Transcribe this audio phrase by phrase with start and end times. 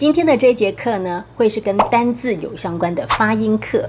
[0.00, 3.86] 今天的这节课呢，会是跟单字有相关的发音课。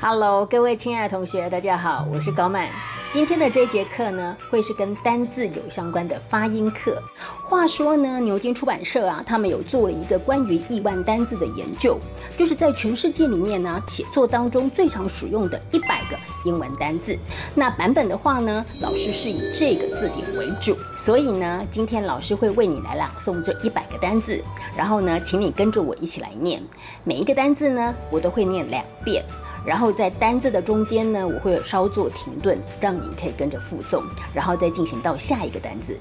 [0.00, 2.68] Hello，各位亲爱的同学，大家好，我是高曼。
[3.14, 7.00] 今天的这节课呢，会是跟单字有相关的发音课。
[7.44, 11.96] 话说呢，牛津出版社啊，他们有做了一个关于亿万单字的研究，
[12.36, 17.16] 就是在全世界里面呢，写作当中最常使用的一百个英文单字。
[17.54, 24.42] 那版本的话呢，老师是以这个字典为主，所以呢，今天老师会为你来朗诵这一百个单字，
[24.76, 26.60] 然后呢，请你跟着我一起来念，
[27.04, 29.24] 每一个单字呢，我都会念两遍。
[29.66, 34.02] 然后在单字的中间呢，我会稍作停顿，让你可以跟着复诵，
[34.34, 35.98] 然后再进行到下一个单字。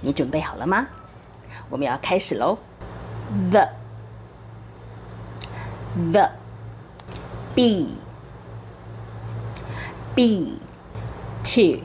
[0.00, 0.86] 你准备好了吗？
[1.68, 2.58] 我们要开始喽。
[3.50, 3.68] The
[6.12, 6.30] the
[7.54, 7.96] be
[10.14, 10.60] be
[11.44, 11.82] to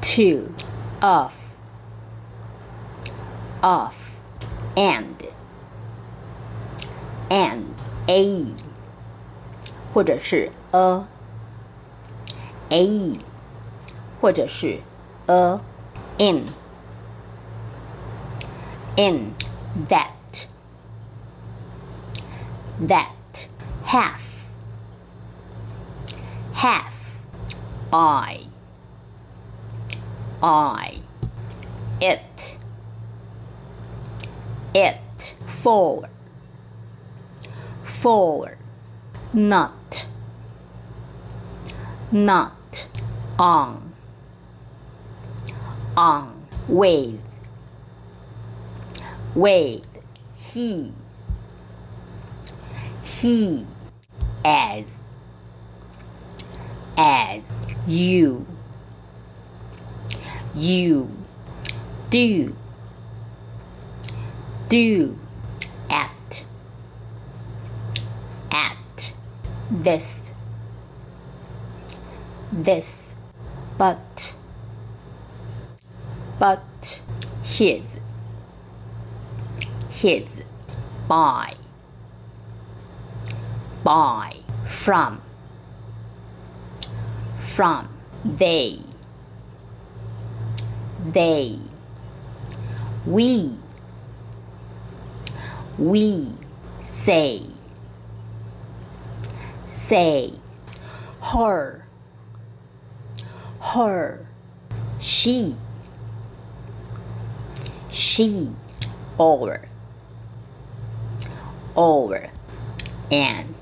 [0.00, 0.48] two
[1.00, 1.32] of
[3.60, 3.94] of
[4.76, 5.06] and
[7.28, 7.64] and
[8.06, 8.67] a
[9.93, 11.05] 或者是 a
[12.69, 13.19] a，
[14.19, 14.81] 或者是
[15.27, 15.59] a
[16.17, 16.45] in
[18.95, 19.33] in
[19.89, 20.47] that
[22.87, 23.47] that
[23.85, 24.19] half
[26.53, 26.93] half
[27.91, 28.39] I
[30.41, 30.97] I
[31.99, 32.57] it
[34.73, 36.09] it for
[37.83, 38.57] for
[39.33, 39.71] not
[42.12, 42.86] not
[43.38, 43.92] on.
[45.96, 46.46] On.
[46.68, 47.18] With
[49.34, 49.82] with
[50.34, 50.92] he.
[53.04, 53.66] He.
[54.44, 54.84] As.
[56.96, 57.42] As
[57.86, 58.46] you.
[60.54, 61.10] You.
[62.10, 62.56] Do.
[64.68, 65.18] Do.
[65.88, 66.42] At.
[68.50, 69.12] At.
[69.70, 70.14] This
[72.52, 72.94] this
[73.76, 74.32] but
[76.38, 77.00] but
[77.42, 77.82] his
[79.90, 80.24] his
[81.06, 81.54] by
[83.82, 84.36] by
[84.66, 85.20] from
[87.40, 87.88] from
[88.24, 88.80] they
[91.12, 91.58] they
[93.06, 93.56] we
[95.78, 96.32] we
[96.82, 97.42] say
[99.66, 100.32] say
[101.22, 101.84] her
[103.60, 104.26] her.
[105.00, 105.56] She.
[107.90, 108.54] She.
[109.18, 109.68] Over.
[111.76, 112.30] Over.
[113.10, 113.54] And.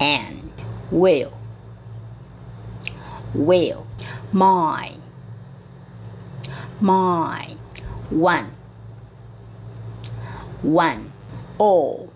[0.00, 0.50] And.
[0.90, 1.32] Will.
[3.34, 3.86] Will.
[4.32, 4.92] My.
[6.80, 7.56] My.
[8.10, 8.50] One.
[10.62, 11.12] One.
[11.58, 12.12] All.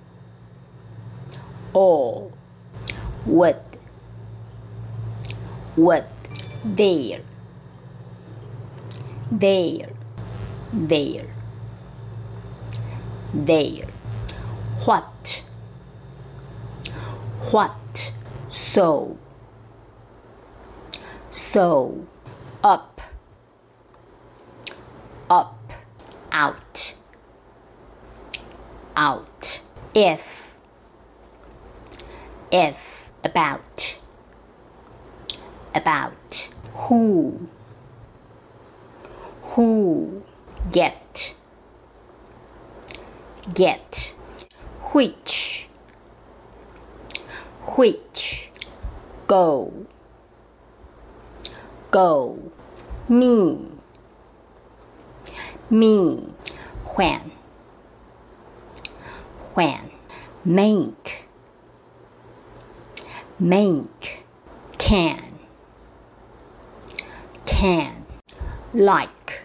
[1.73, 2.33] All.
[3.27, 3.68] Would
[5.79, 6.05] would
[6.65, 7.21] there.
[9.31, 9.91] There.
[10.73, 11.27] There.
[13.33, 13.87] Their.
[14.85, 15.43] What?
[17.53, 18.13] What?
[18.51, 19.19] So.
[21.31, 22.07] So.
[22.65, 23.01] Up.
[25.31, 25.73] Up.
[26.33, 26.95] Out.
[28.97, 29.61] Out.
[29.95, 30.53] If
[32.51, 33.88] if about
[35.79, 36.49] about.
[36.75, 37.49] Who?
[39.55, 40.23] Who?
[40.71, 41.35] Get.
[43.55, 44.13] Get.
[44.93, 45.67] Which?
[47.77, 48.51] Which?
[49.27, 49.87] Go.
[51.91, 52.53] Go.
[53.09, 53.69] Me.
[55.71, 56.35] Me.
[56.97, 57.31] When?
[59.55, 59.91] When?
[60.45, 61.25] Make.
[63.39, 64.25] Make.
[64.79, 65.28] Can
[67.59, 68.07] can
[68.73, 69.41] like.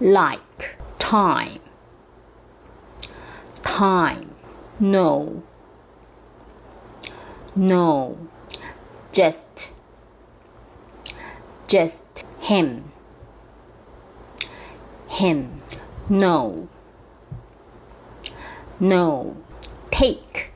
[0.00, 0.76] Like.
[0.98, 1.60] Time.
[3.62, 4.34] Time.
[4.80, 5.44] No.
[7.54, 8.18] No.
[9.12, 9.68] Just.
[11.68, 12.90] Just him.
[15.06, 15.62] Him.
[16.08, 16.68] No.
[18.80, 19.36] No.
[19.92, 20.50] Take.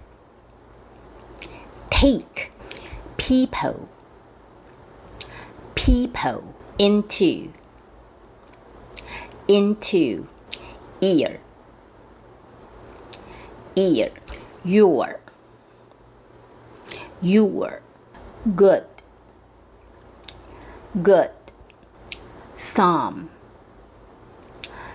[1.90, 2.50] Take.
[3.16, 3.88] People
[5.88, 7.50] people into
[9.48, 10.28] into
[11.00, 11.40] ear
[13.74, 14.10] ear
[14.62, 15.18] your
[17.20, 17.82] your,
[18.54, 18.84] good,
[21.02, 21.30] good,
[22.54, 23.28] some,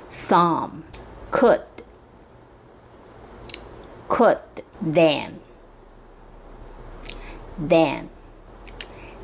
[0.07, 0.83] some,
[1.31, 1.63] could,
[4.07, 4.39] could,
[4.81, 5.39] then,
[7.57, 8.09] then,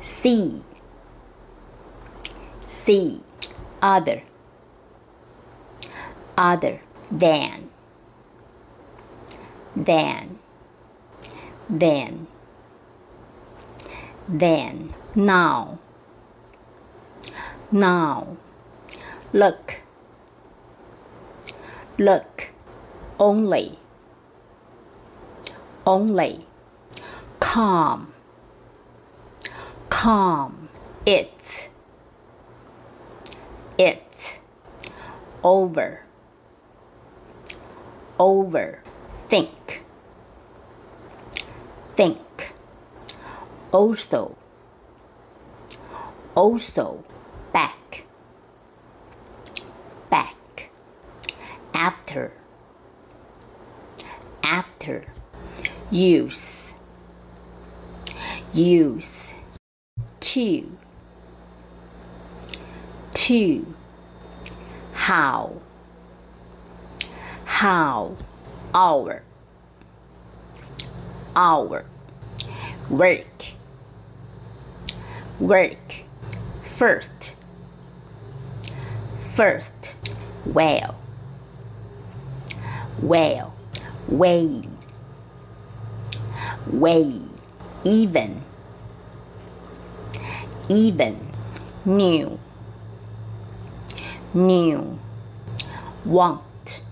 [0.00, 0.62] see,
[2.90, 3.20] see,
[3.80, 4.22] other,
[6.36, 7.70] other, than,
[9.76, 10.38] Than.
[11.68, 12.26] then,
[14.26, 15.78] then, now,
[17.70, 18.36] now,
[19.32, 19.76] look,
[21.96, 22.50] look,
[23.20, 23.78] only,
[25.86, 26.44] only,
[27.38, 28.12] calm,
[29.90, 30.68] calm,
[31.06, 31.69] it,
[33.80, 34.38] it,
[35.42, 36.02] over,
[38.18, 38.82] over,
[39.30, 39.82] think,
[41.96, 42.52] think,
[43.72, 44.36] also,
[46.34, 47.02] also,
[47.54, 48.04] back,
[50.10, 50.68] back,
[51.72, 52.34] after,
[54.42, 55.06] after,
[55.90, 56.58] use,
[58.52, 59.32] use,
[60.20, 60.76] to,
[63.30, 63.64] to,
[64.92, 65.52] how,
[67.44, 68.16] how,
[68.74, 69.22] hour,
[71.36, 71.84] hour,
[72.90, 73.44] work,
[75.38, 75.78] work,
[76.64, 77.34] first,
[79.32, 79.94] first,
[80.44, 80.96] well,
[83.00, 83.54] well,
[84.08, 84.62] way,
[86.66, 87.20] way,
[87.84, 88.42] even,
[90.68, 91.16] even,
[91.84, 92.40] new,
[94.34, 94.98] new,
[96.04, 96.82] want,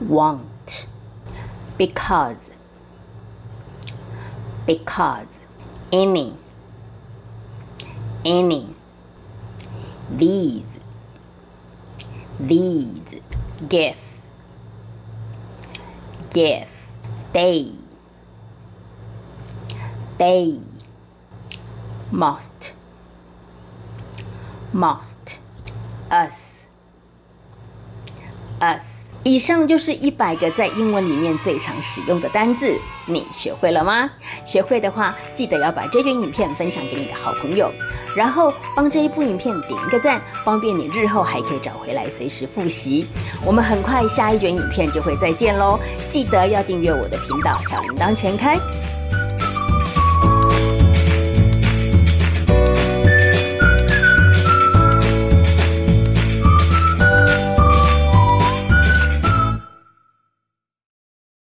[0.00, 0.86] want,
[1.76, 2.38] because,
[4.66, 5.28] because,
[5.92, 6.34] any,
[8.24, 8.74] any,
[10.10, 10.64] these,
[12.40, 13.00] these,
[13.68, 13.96] give,
[16.32, 16.68] give,
[17.32, 17.72] they,
[20.18, 20.60] they,
[22.10, 22.72] must,
[24.74, 25.36] must,
[26.10, 26.48] us,
[28.60, 28.82] us。
[29.24, 34.08] 以上就是一百个在英文里面最常使用的单字，你学会了吗？
[34.44, 37.70] 学会的话，记得要把这卷影片分享给你的好朋友，
[38.16, 43.08] 然后帮这一部影片点一个赞，方便你日后还可以找回来随时复习。
[43.44, 45.78] 我们很快下一卷影片就会再见喽，
[46.08, 48.56] 记得要订阅我的频道，小铃铛全开。